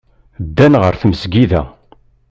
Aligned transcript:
Ddan 0.45 0.73
ɣer 0.81 0.93
tmesgida. 1.01 1.61